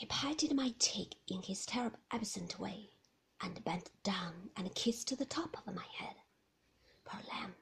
[0.00, 2.88] He patted my cheek in his terrible absent way,
[3.42, 6.16] and bent down and kissed the top of my head.
[7.04, 7.54] Poor lamb,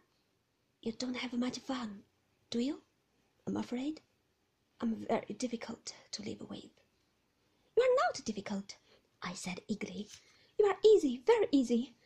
[0.81, 2.05] you don't have much fun,
[2.51, 2.83] do you?
[3.45, 4.03] I'm afraid
[4.81, 6.71] I'm very difficult to live with.
[7.77, 8.77] You are not difficult,
[9.21, 10.09] I said eagerly.
[10.61, 11.97] You are easy, very easy,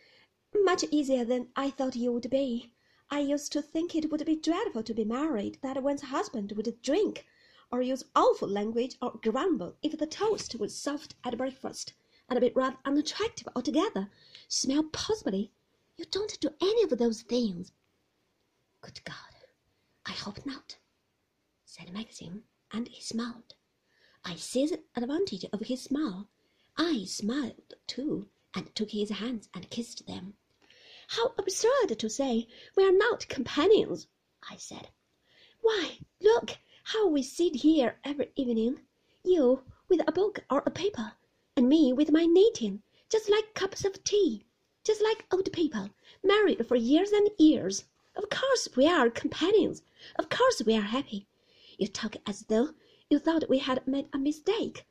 [0.54, 2.72] much easier than I thought you would be.
[3.10, 6.80] I used to think it would be dreadful to be married, that one's husband would
[6.80, 7.26] drink,
[7.72, 11.94] or use awful language, or grumble if the toast was soft at breakfast,
[12.28, 14.10] and a bit rather unattractive altogether,
[14.46, 15.50] smell possibly.
[15.96, 17.72] You don't do any of those things.
[18.82, 19.16] Good God,
[20.04, 20.76] I hope not,
[21.64, 23.54] said Maxim, and he smiled.
[24.22, 26.28] I seized advantage of his smile.
[26.76, 30.34] I smiled too, and took his hands and kissed them.
[31.08, 34.08] How absurd to say we are not companions,
[34.50, 34.90] I said.
[35.62, 38.80] Why, look how we sit here every evening,
[39.24, 41.12] you with a book or a paper,
[41.56, 44.44] and me with my knitting, just like cups of tea,
[44.84, 45.90] just like old people,
[46.24, 47.84] married for years and years.
[48.16, 49.82] Of course we are companions.
[50.18, 51.26] Of course we are happy.
[51.78, 52.70] You talk as though
[53.08, 54.84] you thought we had made a mistake.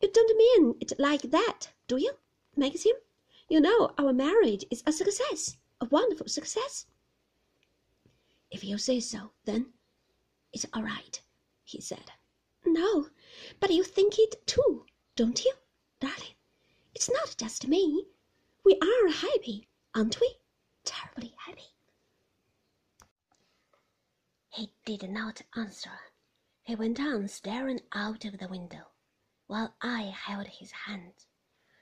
[0.00, 2.12] You don't mean it like that, do you,
[2.56, 2.92] Maxim?
[3.48, 6.86] You know our marriage is a success, a wonderful success.
[8.50, 9.72] If you say so, then
[10.52, 11.20] it's all right,
[11.64, 12.12] he said.
[12.64, 13.08] No,
[13.60, 14.86] but you think it too,
[15.16, 15.52] don't you,
[16.00, 16.34] darling?
[16.94, 18.06] It's not just me.
[18.64, 20.36] We are happy, aren't we?
[20.84, 21.74] Terribly happy.
[24.50, 25.98] He did not answer.
[26.62, 28.88] He went on staring out of the window,
[29.46, 31.24] while I held his hand.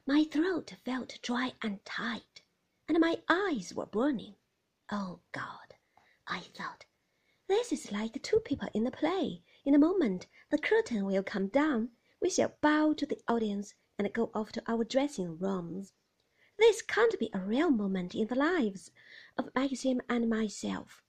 [0.07, 2.43] My throat felt dry and tight,
[2.89, 4.37] and my eyes were burning.
[4.91, 5.75] Oh God,
[6.27, 6.85] I thought,
[7.51, 9.43] this is like two people in a play.
[9.65, 11.89] In a moment the curtain will come down.
[12.23, 15.93] We shall bow to the audience and go off to our dressing rooms.
[16.61, 18.93] This can't be a real moment in the lives
[19.37, 21.03] of Maxim and myself.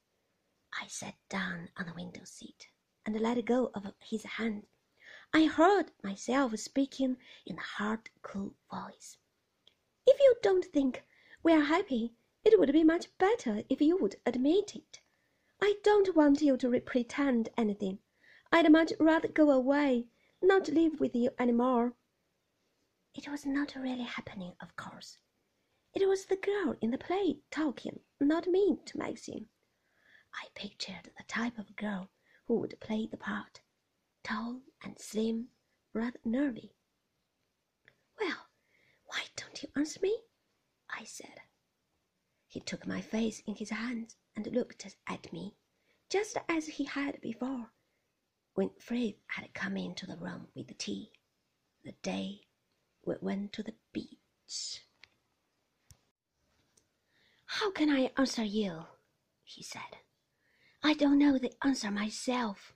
[0.74, 2.70] I sat down on the window seat
[3.06, 4.66] and let go of his hand.
[5.32, 9.18] I heard myself speaking in a hard, cool voice.
[10.08, 11.04] If you don't think
[11.44, 15.02] we are happy, it would be much better if you would admit it.
[15.64, 18.00] I don't want you to pretend anything.
[18.52, 20.08] I'd much rather go away,
[20.42, 21.94] not live with you any more.
[23.14, 25.20] It was not really happening, of course.
[25.94, 29.50] It was the girl in the play talking, not me to Maxim.
[30.34, 32.10] I pictured the type of girl
[32.46, 33.62] who would play the part
[34.24, 35.50] tall and slim,
[35.94, 36.74] rather nervy.
[38.20, 38.48] Well,
[39.06, 40.24] why don't you answer me?
[40.90, 41.42] I said.
[42.48, 45.56] He took my face in his hands and looked at me,
[46.10, 47.72] just as he had before,
[48.54, 51.12] when Frith had come into the room with the tea,
[51.84, 52.42] the day
[53.06, 54.82] we went to the beach.
[57.46, 58.86] How can I answer you?
[59.44, 59.98] he said.
[60.84, 62.74] I don't know the answer myself.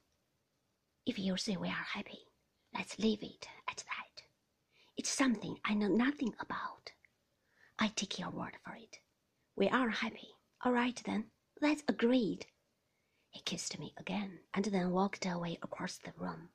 [1.06, 2.28] If you say we are happy,
[2.74, 4.24] let's leave it at that.
[4.98, 6.92] It's something I know nothing about.
[7.80, 9.00] I take your word for it.
[9.56, 10.30] We are happy.
[10.64, 11.26] All right then,
[11.62, 12.48] that's agreed.
[13.30, 16.50] He kissed me again and then walked away across the room.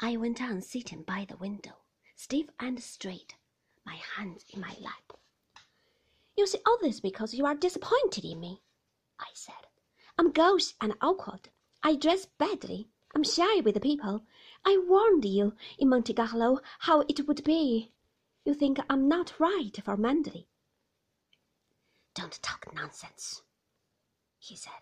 [0.00, 1.76] I went on sitting by the window,
[2.16, 3.36] stiff and straight,
[3.86, 5.12] my hands in my lap.
[6.36, 8.60] You say all this because you are disappointed in me,
[9.20, 9.54] I said.
[10.18, 11.48] I'm gauche and awkward.
[11.82, 12.88] I dress badly.
[13.14, 14.24] I'm shy with the people.
[14.64, 17.92] I warned you in Monte Carlo how it would be.
[18.44, 20.48] You think I'm not right for Manderley.
[22.14, 23.42] Don't talk nonsense,
[24.46, 24.72] he said.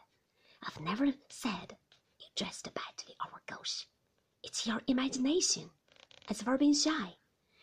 [0.61, 1.77] I've never said
[2.19, 3.87] you dressed badly oh or gauche.
[4.43, 5.71] It's your imagination.
[6.28, 7.15] As for being shy,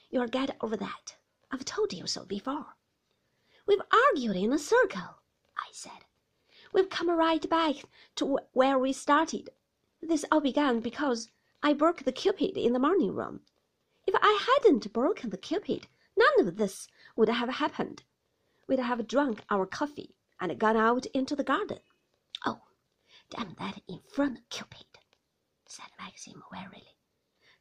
[0.09, 1.17] you'll get over that.
[1.51, 2.77] I've told you so before.
[3.67, 5.19] We've argued in a circle,
[5.57, 6.05] I said.
[6.71, 7.75] We've come right back
[8.15, 9.49] to where we started.
[10.01, 11.29] This all began because
[11.61, 13.41] I broke the cupid in the morning room.
[14.07, 16.87] If I hadn't broken the cupid, none of this
[17.17, 18.03] would have happened.
[18.69, 21.79] We'd have drunk our coffee and gone out into the garden.
[22.45, 22.61] Oh,
[23.29, 24.85] damn that infernal cupid,
[25.67, 26.95] said Maxim wearily.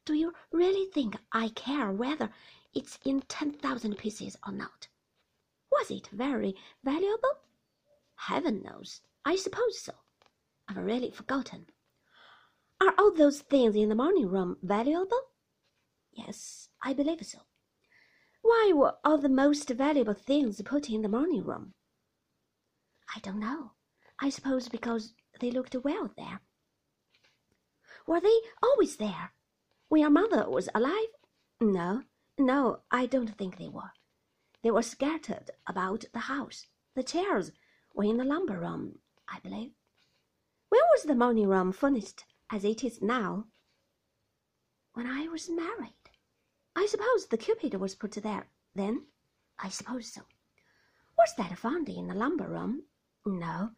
[0.04, 2.30] Do you really think I care whether
[2.74, 4.88] it's in ten thousand pieces or not?
[5.70, 7.40] Was it very valuable?
[8.16, 9.00] Heaven knows.
[9.24, 9.92] I suppose so.
[10.68, 11.66] I've really forgotten.
[12.80, 15.20] Are all those things in the morning room valuable?
[16.12, 17.38] Yes, I believe so.
[18.42, 21.74] Why were all the most valuable things put in the morning room?
[23.14, 23.72] I don't know.
[24.20, 26.40] I suppose because they looked well there.
[28.06, 29.32] Were they always there?
[29.88, 31.12] When your mother was alive?
[31.60, 32.02] No,
[32.38, 33.92] no, I don't think they were.
[34.62, 36.66] They were scattered about the house.
[36.94, 37.52] The chairs
[37.94, 38.98] were in the lumber room,
[39.28, 39.72] I believe.
[40.68, 43.46] When was the morning room furnished as it is now?
[44.94, 45.94] When I was married.
[46.74, 49.06] I suppose the Cupid was put there then.
[49.58, 50.22] I suppose so.
[51.16, 52.84] Was that found in the lumber room?
[53.24, 53.70] No,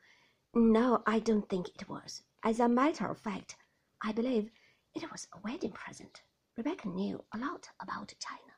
[0.55, 2.23] no, I don't think it was.
[2.43, 3.57] As a matter of fact,
[4.03, 4.51] I believe
[4.95, 6.23] it was a wedding present.
[6.57, 8.53] Rebecca knew a lot about China.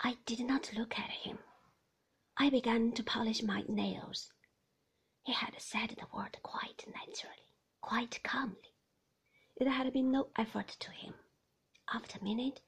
[0.00, 1.38] I did not look at him.
[2.36, 4.32] I began to polish my nails.
[5.24, 7.48] He had said the word quite naturally,
[7.80, 8.74] quite calmly.
[9.56, 11.14] It had been no effort to him.
[11.92, 12.60] After a minute,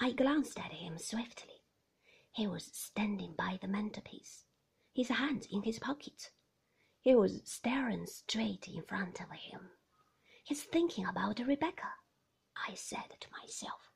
[0.00, 1.62] I glanced at him swiftly.
[2.32, 4.44] He was standing by the mantelpiece,
[4.98, 6.30] his hands in his pockets.
[7.02, 9.70] He was staring straight in front of him.
[10.42, 11.86] He's thinking about Rebecca,
[12.68, 13.92] I said to myself.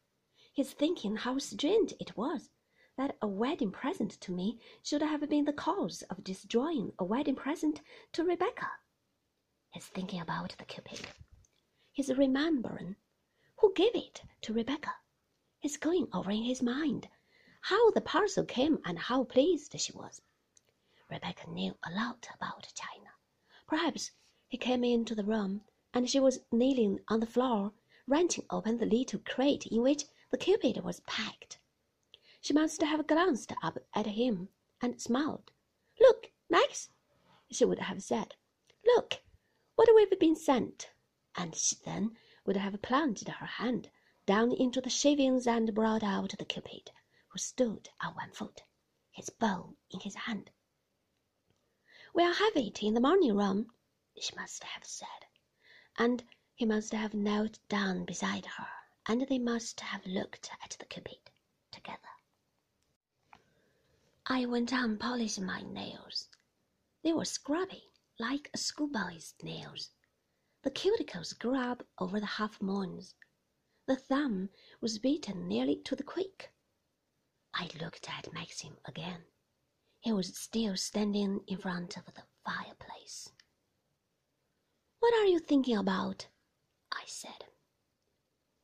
[0.52, 2.50] He's thinking how strange it was
[2.96, 7.34] that a wedding present to me should have been the cause of destroying a wedding
[7.34, 7.80] present
[8.12, 8.70] to Rebecca.
[9.70, 11.08] He's thinking about the Cupid.
[11.90, 12.94] He's remembering
[13.56, 14.94] who gave it to Rebecca.
[15.58, 17.08] He's going over in his mind
[17.62, 20.22] how the parcel came and how pleased she was.
[21.12, 23.10] Rebecca knew a lot about China.
[23.66, 24.12] Perhaps
[24.48, 25.62] he came into the room
[25.92, 27.74] and she was kneeling on the floor,
[28.06, 31.58] wrenching open the little crate in which the Cupid was packed.
[32.40, 34.48] She must have glanced up at him
[34.80, 35.52] and smiled.
[36.00, 36.88] Look, Max,
[37.50, 38.34] she would have said.
[38.82, 39.22] Look,
[39.74, 40.92] what we've been sent.
[41.36, 42.16] And she then
[42.46, 43.90] would have plunged her hand
[44.24, 46.90] down into the shavings and brought out the Cupid,
[47.28, 48.62] who stood on one foot,
[49.10, 50.50] his bow in his hand.
[52.14, 53.72] We'll have it in the morning room,
[54.20, 55.26] she must have said,
[55.96, 56.22] and
[56.54, 58.68] he must have knelt down beside her,
[59.06, 61.30] and they must have looked at the Cupid
[61.70, 61.98] together.
[64.26, 66.28] I went on polishing my nails.
[67.02, 69.90] They were scrubby, like a schoolboy's nails.
[70.62, 73.14] The cuticles grew up over the half moons.
[73.86, 74.50] The thumb
[74.80, 76.52] was beaten nearly to the quick.
[77.54, 79.24] I looked at Maxim again.
[80.02, 83.30] He was still standing in front of the fireplace.
[84.98, 86.26] What are you thinking about?
[86.92, 87.44] I said.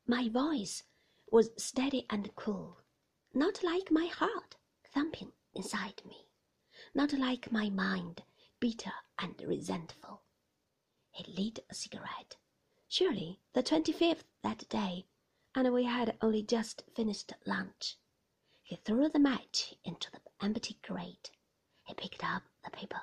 [0.05, 0.83] My voice
[1.31, 2.79] was steady and cool,
[3.33, 4.57] not like my heart
[4.93, 6.27] thumping inside me,
[6.93, 8.23] not like my mind,
[8.59, 10.23] bitter and resentful.
[11.13, 12.37] He lit a cigarette.
[12.89, 15.07] Surely the twenty-fifth that day,
[15.55, 17.97] and we had only just finished lunch.
[18.65, 21.31] He threw the match into the empty grate.
[21.85, 23.01] He picked up the paper.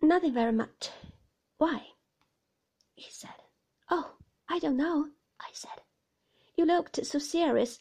[0.00, 0.90] Nothing very much.
[1.58, 1.88] Why?
[2.94, 3.42] he said.
[3.90, 4.16] Oh,
[4.48, 5.82] I don't know, I said.
[6.56, 7.80] You looked so serious,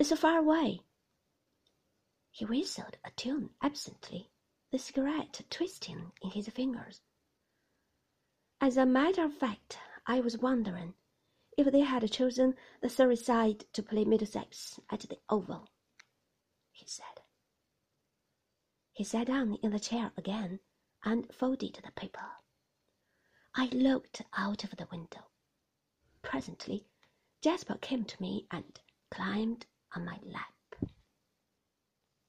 [0.00, 0.82] so far away.
[2.30, 4.30] He whistled a tune absently,
[4.70, 7.00] the cigarette twisting in his fingers.
[8.60, 10.94] As a matter of fact, I was wondering
[11.56, 15.68] if they had chosen the Surrey side to play Middlesex at the Oval,
[16.72, 17.22] he said.
[18.92, 20.60] He sat down in the chair again
[21.04, 22.30] and folded the paper.
[23.54, 25.30] I looked out of the window.
[26.22, 26.86] Presently,
[27.42, 30.54] Jasper came to me and climbed on my lap.